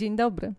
[0.00, 0.52] Dzień dobry.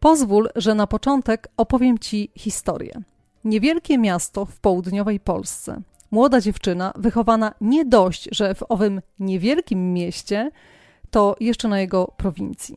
[0.00, 3.02] Pozwól, że na początek opowiem Ci historię.
[3.44, 5.82] Niewielkie miasto w południowej Polsce.
[6.10, 10.50] Młoda dziewczyna, wychowana nie dość, że w owym niewielkim mieście,
[11.10, 12.76] to jeszcze na jego prowincji.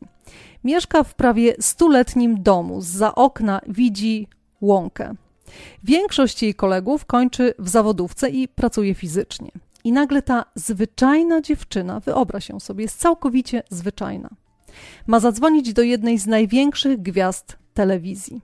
[0.64, 2.80] Mieszka w prawie stuletnim domu.
[2.80, 4.28] Za okna widzi
[4.60, 5.14] łąkę.
[5.84, 9.50] Większość jej kolegów kończy w zawodówce i pracuje fizycznie.
[9.84, 14.30] I nagle ta zwyczajna dziewczyna, wyobraź ją sobie, jest całkowicie zwyczajna.
[15.06, 18.40] Ma zadzwonić do jednej z największych gwiazd telewizji.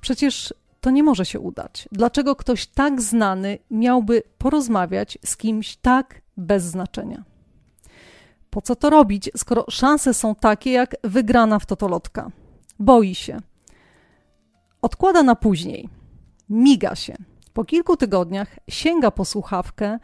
[0.00, 1.88] Przecież to nie może się udać.
[1.92, 7.24] Dlaczego ktoś tak znany miałby porozmawiać z kimś tak bez znaczenia?
[8.50, 12.30] Po co to robić, skoro szanse są takie jak wygrana w totolotka?
[12.78, 13.40] Boi się.
[14.82, 15.88] Odkłada na później.
[16.50, 17.16] Miga się.
[17.52, 19.98] Po kilku tygodniach sięga po słuchawkę,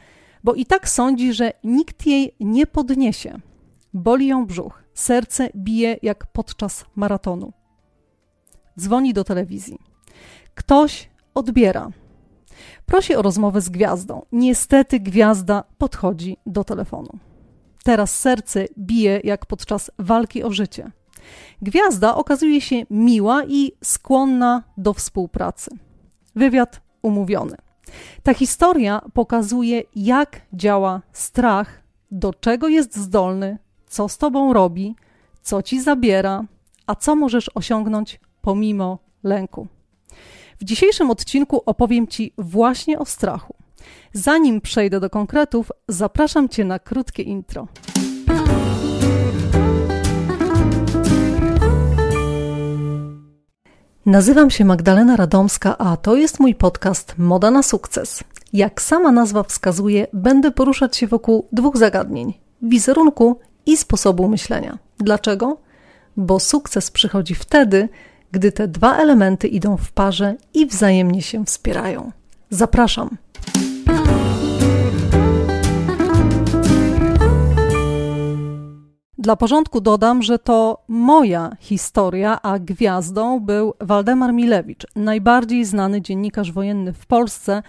[0.44, 3.40] bo i tak sądzi, że nikt jej nie podniesie.
[3.94, 7.52] Boli ją brzuch, serce bije jak podczas maratonu.
[8.78, 9.78] Dzwoni do telewizji.
[10.54, 11.90] Ktoś odbiera.
[12.86, 14.22] Prosi o rozmowę z gwiazdą.
[14.32, 17.18] Niestety gwiazda podchodzi do telefonu.
[17.84, 20.90] Teraz serce bije jak podczas walki o życie.
[21.62, 25.70] Gwiazda okazuje się miła i skłonna do współpracy.
[26.36, 27.56] Wywiad umówiony.
[28.22, 33.58] Ta historia pokazuje, jak działa strach, do czego jest zdolny,
[33.88, 34.96] co z tobą robi,
[35.42, 36.44] co ci zabiera,
[36.86, 39.66] a co możesz osiągnąć pomimo lęku.
[40.60, 43.54] W dzisiejszym odcinku opowiem Ci właśnie o strachu.
[44.12, 47.68] Zanim przejdę do konkretów, zapraszam Cię na krótkie intro.
[54.06, 58.24] Nazywam się Magdalena Radomska, a to jest mój podcast Moda na sukces.
[58.52, 63.38] Jak sama nazwa wskazuje, będę poruszać się wokół dwóch zagadnień: wizerunku
[63.68, 64.78] i sposobu myślenia.
[64.98, 65.56] Dlaczego?
[66.16, 67.88] Bo sukces przychodzi wtedy,
[68.32, 72.12] gdy te dwa elementy idą w parze i wzajemnie się wspierają.
[72.50, 73.16] Zapraszam.
[79.18, 86.52] Dla porządku dodam, że to moja historia, a gwiazdą był Waldemar Milewicz, najbardziej znany dziennikarz
[86.52, 87.62] wojenny w Polsce,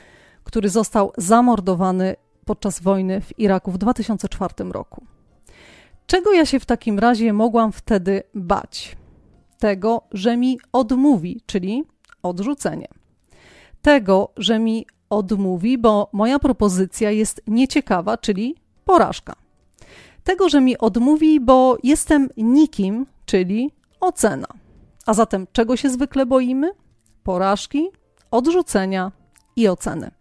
[0.44, 5.04] który został zamordowany podczas wojny w Iraku w 2004 roku.
[6.10, 8.98] Czego ja się w takim razie mogłam wtedy bać?
[9.60, 11.84] Tego, że mi odmówi, czyli
[12.24, 12.88] odrzucenie.
[13.82, 18.56] Tego, że mi odmówi, bo moja propozycja jest nieciekawa, czyli
[18.86, 19.36] porażka.
[20.24, 24.48] Tego, że mi odmówi, bo jestem nikim, czyli ocena.
[25.06, 26.72] A zatem czego się zwykle boimy?
[27.24, 27.90] Porażki,
[28.32, 29.12] odrzucenia
[29.56, 30.12] i oceny.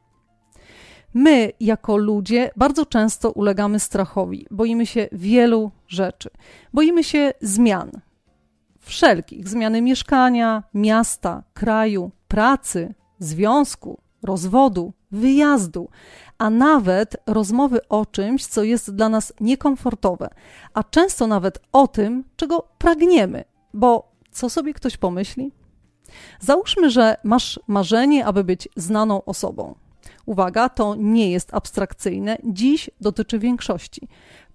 [1.15, 6.31] My, jako ludzie, bardzo często ulegamy strachowi, boimy się wielu rzeczy.
[6.75, 7.91] Boimy się zmian,
[8.81, 15.89] wszelkich zmiany mieszkania, miasta, kraju, pracy, związku, rozwodu, wyjazdu,
[16.39, 20.29] a nawet rozmowy o czymś, co jest dla nas niekomfortowe,
[20.75, 25.53] a często nawet o tym, czego pragniemy, bo co sobie ktoś pomyśli?
[26.41, 29.75] Załóżmy, że masz marzenie, aby być znaną osobą.
[30.29, 34.09] Uwaga, to nie jest abstrakcyjne, dziś dotyczy większości.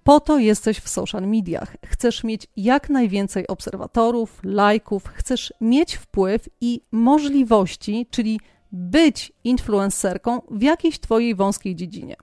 [0.04, 1.76] Po to jesteś w social mediach.
[1.86, 8.40] Chcesz mieć jak najwięcej obserwatorów, lajków, chcesz mieć wpływ i możliwości, czyli
[8.72, 12.16] być influencerką w jakiejś Twojej wąskiej dziedzinie.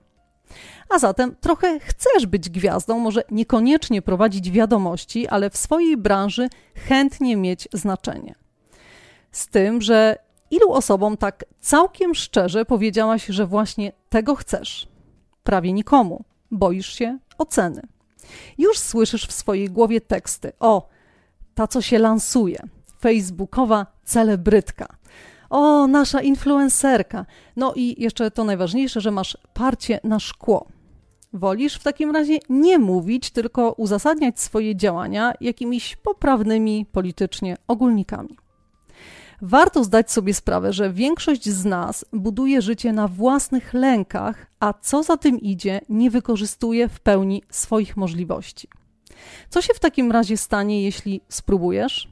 [0.89, 7.37] A zatem trochę chcesz być gwiazdą, może niekoniecznie prowadzić wiadomości, ale w swojej branży chętnie
[7.37, 8.35] mieć znaczenie.
[9.31, 14.87] Z tym, że ilu osobom tak całkiem szczerze powiedziałaś, że właśnie tego chcesz?
[15.43, 16.23] Prawie nikomu.
[16.51, 17.81] Boisz się oceny.
[18.57, 20.87] Już słyszysz w swojej głowie teksty: O,
[21.55, 22.59] ta co się lansuje,
[22.99, 24.87] facebookowa celebrytka.
[25.49, 27.25] O, nasza influencerka.
[27.55, 30.67] No i jeszcze to najważniejsze, że masz parcie na szkło.
[31.33, 38.37] Wolisz w takim razie nie mówić, tylko uzasadniać swoje działania jakimiś poprawnymi politycznie ogólnikami.
[39.41, 45.03] Warto zdać sobie sprawę, że większość z nas buduje życie na własnych lękach, a co
[45.03, 48.67] za tym idzie, nie wykorzystuje w pełni swoich możliwości.
[49.49, 52.09] Co się w takim razie stanie, jeśli spróbujesz?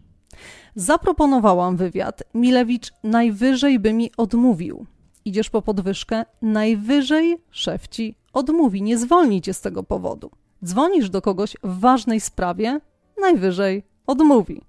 [0.76, 2.24] Zaproponowałam wywiad.
[2.34, 4.86] Milewicz najwyżej by mi odmówił.
[5.26, 10.32] Idziesz po podwyżkę, najwyżej szef ci odmówi, nie zwolni cię z tego powodu.
[10.66, 12.80] Dzwonisz do kogoś w ważnej sprawie,
[13.22, 14.62] najwyżej odmówi.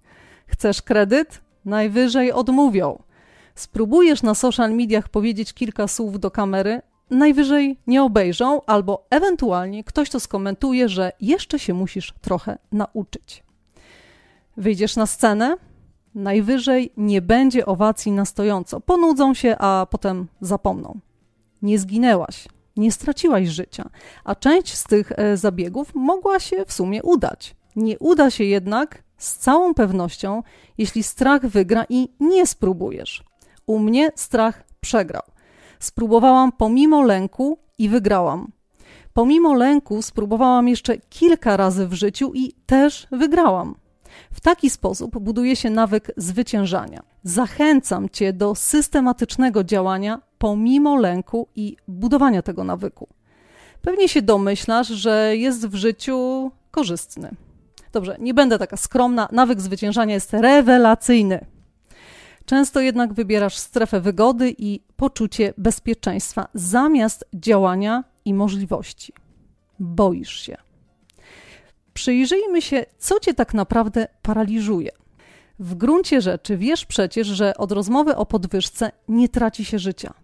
[0.47, 1.50] Chcesz kredyt?
[1.65, 3.03] Najwyżej odmówią.
[3.55, 10.11] Spróbujesz na social mediach powiedzieć kilka słów do kamery, najwyżej nie obejrzą, albo ewentualnie ktoś
[10.11, 13.45] to skomentuje, że jeszcze się musisz trochę nauczyć.
[14.57, 15.57] Wyjdziesz na scenę,
[16.15, 18.81] najwyżej nie będzie owacji na stojąco.
[18.81, 21.01] Ponudzą się, a potem zapomną.
[21.63, 23.91] Nie zginęłaś, nie straciłaś życia,
[24.25, 27.55] a część z tych e, zabiegów mogła się w sumie udać.
[27.77, 30.43] Nie uda się jednak z całą pewnością,
[30.79, 33.25] jeśli strach wygra i nie spróbujesz.
[33.67, 35.23] U mnie strach przegrał.
[35.79, 38.53] Spróbowałam pomimo lęku i wygrałam.
[39.15, 43.75] Pomimo lęku spróbowałam jeszcze kilka razy w życiu i też wygrałam.
[44.33, 47.03] W taki sposób buduje się nawyk zwyciężania.
[47.25, 53.09] Zachęcam Cię do systematycznego działania pomimo lęku i budowania tego nawyku.
[53.83, 57.31] Pewnie się domyślasz, że jest w życiu korzystny.
[57.93, 61.47] Dobrze, nie będę taka skromna, nawyk zwyciężania jest rewelacyjny.
[62.45, 69.13] Często jednak wybierasz strefę wygody i poczucie bezpieczeństwa zamiast działania i możliwości.
[69.79, 70.57] Boisz się.
[71.95, 74.91] Przyjrzyjmy się, co cię tak naprawdę paraliżuje.
[75.59, 80.15] W gruncie rzeczy wiesz przecież, że od rozmowy o podwyżce nie traci się życia.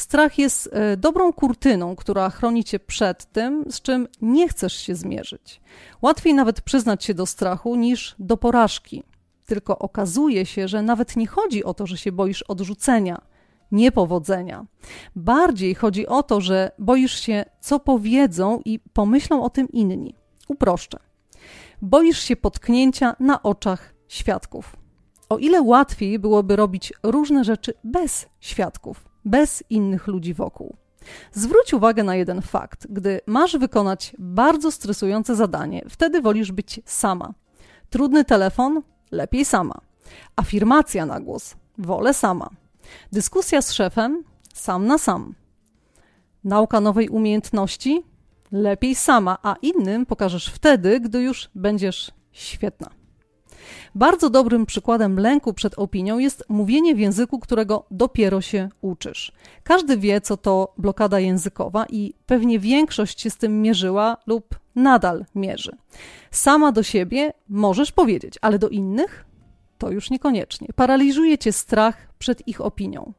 [0.00, 4.94] Strach jest e, dobrą kurtyną, która chroni cię przed tym, z czym nie chcesz się
[4.94, 5.60] zmierzyć.
[6.02, 9.02] Łatwiej nawet przyznać się do strachu niż do porażki.
[9.46, 13.20] Tylko okazuje się, że nawet nie chodzi o to, że się boisz odrzucenia,
[13.72, 14.66] niepowodzenia.
[15.16, 20.14] Bardziej chodzi o to, że boisz się, co powiedzą i pomyślą o tym inni.
[20.48, 20.98] Uproszczę.
[21.82, 24.76] Boisz się potknięcia na oczach świadków.
[25.28, 30.76] O ile łatwiej byłoby robić różne rzeczy bez świadków, bez innych ludzi wokół.
[31.32, 32.86] Zwróć uwagę na jeden fakt.
[32.90, 37.34] Gdy masz wykonać bardzo stresujące zadanie, wtedy wolisz być sama.
[37.90, 38.82] Trudny telefon?
[39.10, 39.80] Lepiej sama.
[40.36, 41.54] Afirmacja na głos?
[41.78, 42.50] Wolę sama.
[43.12, 44.24] Dyskusja z szefem?
[44.54, 45.34] Sam na sam.
[46.44, 48.02] Nauka nowej umiejętności?
[48.52, 52.97] Lepiej sama, a innym pokażesz wtedy, gdy już będziesz świetna.
[53.94, 59.32] Bardzo dobrym przykładem lęku przed opinią jest mówienie w języku, którego dopiero się uczysz.
[59.62, 65.24] Każdy wie, co to blokada językowa i pewnie większość się z tym mierzyła lub nadal
[65.34, 65.72] mierzy.
[66.30, 69.24] Sama do siebie możesz powiedzieć, ale do innych
[69.78, 70.68] to już niekoniecznie.
[70.76, 73.12] Paraliżuje cię strach przed ich opinią.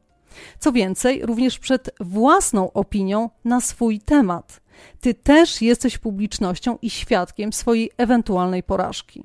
[0.58, 4.60] Co więcej, również przed własną opinią na swój temat.
[5.00, 9.24] Ty też jesteś publicznością i świadkiem swojej ewentualnej porażki.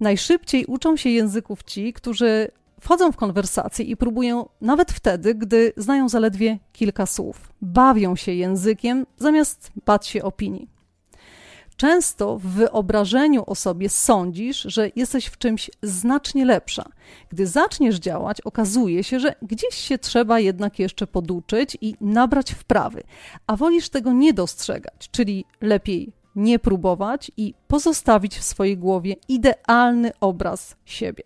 [0.00, 2.50] Najszybciej uczą się języków ci, którzy
[2.80, 7.52] wchodzą w konwersację i próbują nawet wtedy, gdy znają zaledwie kilka słów.
[7.62, 10.68] Bawią się językiem zamiast bać się opinii.
[11.76, 16.84] Często w wyobrażeniu o sobie sądzisz, że jesteś w czymś znacznie lepsza.
[17.28, 23.02] Gdy zaczniesz działać, okazuje się, że gdzieś się trzeba jednak jeszcze poduczyć i nabrać wprawy,
[23.46, 30.12] a wolisz tego nie dostrzegać, czyli lepiej nie próbować i pozostawić w swojej głowie idealny
[30.20, 31.22] obraz siebie.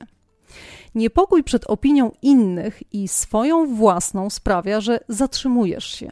[0.95, 6.11] Niepokój przed opinią innych i swoją własną sprawia, że zatrzymujesz się,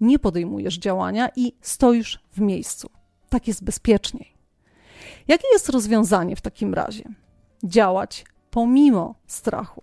[0.00, 2.90] nie podejmujesz działania i stoisz w miejscu.
[3.28, 4.34] Tak jest bezpieczniej.
[5.28, 7.04] Jakie jest rozwiązanie w takim razie?
[7.64, 9.82] Działać pomimo strachu.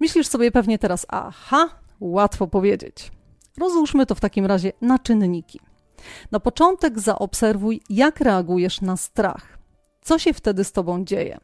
[0.00, 1.68] Myślisz sobie pewnie teraz, aha,
[2.00, 3.10] łatwo powiedzieć.
[3.58, 5.60] Rozłóżmy to w takim razie na czynniki.
[6.30, 9.58] Na początek zaobserwuj, jak reagujesz na strach.
[10.02, 11.38] Co się wtedy z tobą dzieje?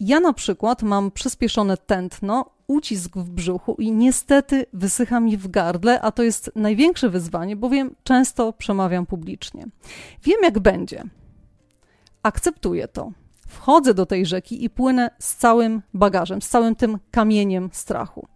[0.00, 6.00] Ja na przykład mam przyspieszone tętno, ucisk w brzuchu i niestety wysycha mi w gardle,
[6.00, 9.66] a to jest największe wyzwanie, bowiem często przemawiam publicznie.
[10.22, 11.04] Wiem, jak będzie.
[12.22, 13.12] Akceptuję to.
[13.52, 18.26] Wchodzę do tej rzeki i płynę z całym bagażem, z całym tym kamieniem strachu.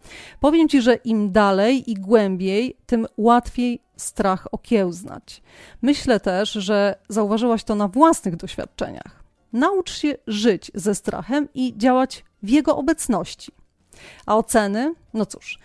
[0.41, 5.43] Powiem ci, że im dalej i głębiej, tym łatwiej strach okiełznać.
[5.83, 9.25] Myślę też, że zauważyłaś to na własnych doświadczeniach.
[9.53, 13.53] Naucz się żyć ze strachem i działać w jego obecności.
[14.27, 14.95] A oceny?
[15.15, 15.59] No cóż,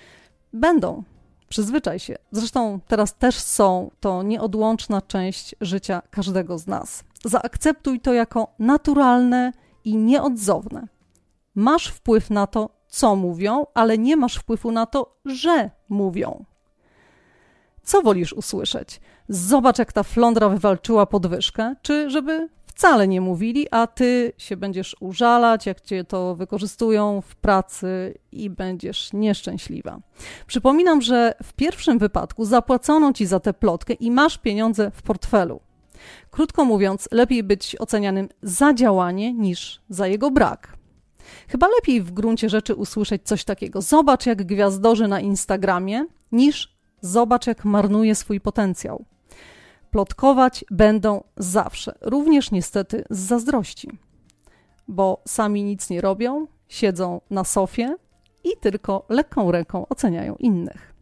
[0.53, 1.03] będą.
[1.49, 2.15] Przyzwyczaj się.
[2.31, 3.91] Zresztą teraz też są.
[3.99, 7.03] To nieodłączna część życia każdego z nas.
[7.25, 9.53] Zaakceptuj to jako naturalne
[9.85, 10.87] i nieodzowne.
[11.55, 16.45] Masz wpływ na to, co mówią, ale nie masz wpływu na to, że mówią.
[17.83, 19.01] Co wolisz usłyszeć?
[19.29, 24.95] Zobacz, jak ta flądra wywalczyła podwyżkę, czy żeby wcale nie mówili, a ty się będziesz
[24.99, 29.99] użalać, jak cię to wykorzystują w pracy i będziesz nieszczęśliwa.
[30.47, 35.59] Przypominam, że w pierwszym wypadku zapłacono ci za tę plotkę i masz pieniądze w portfelu.
[36.31, 40.77] Krótko mówiąc, lepiej być ocenianym za działanie niż za jego brak.
[41.47, 47.47] Chyba lepiej w gruncie rzeczy usłyszeć coś takiego: Zobacz, jak gwiazdorzy na Instagramie, niż zobacz,
[47.47, 49.05] jak marnuje swój potencjał
[49.91, 53.89] plotkować będą zawsze, również niestety z zazdrości.
[54.87, 57.95] bo sami nic nie robią, siedzą na sofie
[58.43, 60.93] i tylko lekką ręką oceniają innych.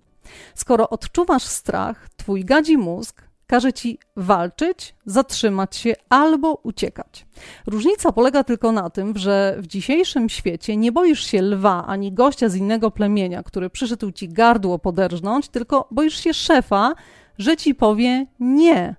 [0.56, 7.26] Skoro odczuwasz strach, twój gadzi mózg każe ci walczyć, zatrzymać się albo uciekać.
[7.68, 12.50] Różnica polega tylko na tym, że w dzisiejszym świecie nie boisz się lwa ani gościa
[12.50, 16.94] z innego plemienia, który przyszedł ci gardło poderżnąć, tylko boisz się szefa,
[17.38, 18.96] że ci powie nie.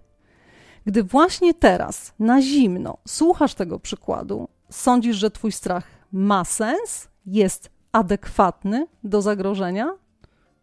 [0.87, 7.71] Gdy właśnie teraz, na zimno, słuchasz tego przykładu, sądzisz, że twój strach ma sens, jest
[7.93, 9.95] adekwatny do zagrożenia?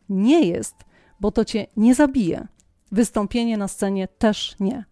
[0.09, 0.75] Nie jest,
[1.19, 2.47] bo to cię nie zabije
[2.91, 4.85] Wystąpienie na scenie też nie.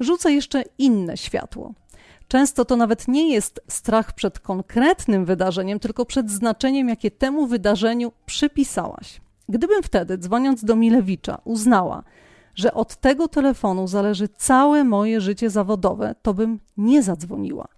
[0.00, 1.74] Rzucę jeszcze inne światło.
[2.28, 8.12] Często to nawet nie jest strach przed konkretnym wydarzeniem, tylko przed znaczeniem, jakie temu wydarzeniu
[8.26, 9.20] przypisałaś.
[9.48, 12.02] Gdybym wtedy, dzwoniąc do Milewicza, uznała,
[12.54, 17.68] że od tego telefonu zależy całe moje życie zawodowe, to bym nie zadzwoniła.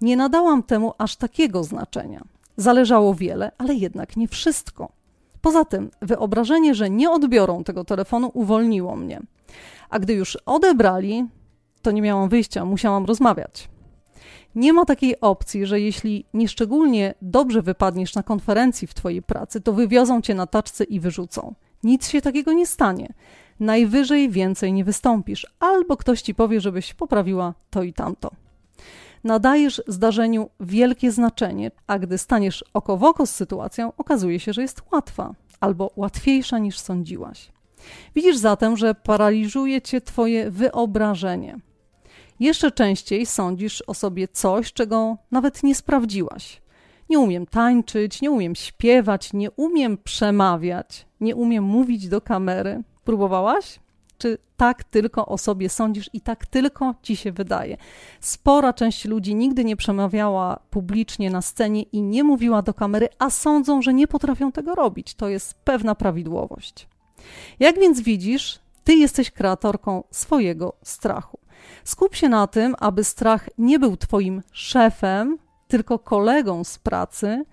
[0.00, 2.24] Nie nadałam temu aż takiego znaczenia.
[2.56, 4.92] Zależało wiele, ale jednak nie wszystko.
[5.42, 9.20] Poza tym, wyobrażenie, że nie odbiorą tego telefonu, uwolniło mnie.
[9.90, 11.26] A gdy już odebrali,
[11.82, 13.68] to nie miałam wyjścia, musiałam rozmawiać.
[14.54, 19.72] Nie ma takiej opcji, że jeśli nieszczególnie dobrze wypadniesz na konferencji w Twojej pracy, to
[19.72, 21.54] wywiozą Cię na taczce i wyrzucą.
[21.82, 23.12] Nic się takiego nie stanie.
[23.60, 28.41] Najwyżej więcej nie wystąpisz, albo ktoś Ci powie, żebyś poprawiła to i tamto
[29.24, 34.62] nadajesz zdarzeniu wielkie znaczenie, a gdy staniesz oko w oko z sytuacją, okazuje się, że
[34.62, 37.52] jest łatwa albo łatwiejsza niż sądziłaś.
[38.14, 41.58] Widzisz zatem, że paraliżuje cię Twoje wyobrażenie.
[42.40, 46.62] Jeszcze częściej sądzisz o sobie coś, czego nawet nie sprawdziłaś.
[47.10, 52.82] Nie umiem tańczyć, nie umiem śpiewać, nie umiem przemawiać, nie umiem mówić do kamery.
[53.04, 53.80] Próbowałaś?
[54.22, 57.76] Czy tak tylko o sobie sądzisz i tak tylko ci się wydaje.
[58.20, 63.30] Spora część ludzi nigdy nie przemawiała publicznie na scenie i nie mówiła do kamery, a
[63.30, 65.14] sądzą, że nie potrafią tego robić.
[65.14, 66.88] To jest pewna prawidłowość.
[67.60, 71.38] Jak więc widzisz, ty jesteś kreatorką swojego strachu.
[71.84, 75.38] Skup się na tym, aby strach nie był twoim szefem,
[75.68, 77.44] tylko kolegą z pracy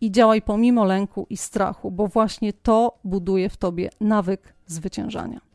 [0.00, 5.47] i działaj pomimo lęku i strachu, bo właśnie to buduje w tobie nawyk zwyciężania.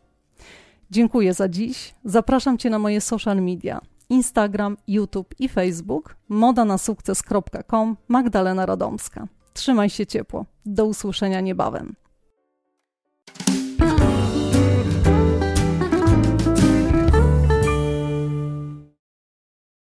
[0.93, 1.95] Dziękuję za dziś.
[2.05, 3.81] Zapraszam Cię na moje social media.
[4.09, 9.27] Instagram, YouTube i Facebook, modanasukces.com, Magdalena Radomska.
[9.53, 10.45] Trzymaj się ciepło.
[10.65, 11.95] Do usłyszenia niebawem.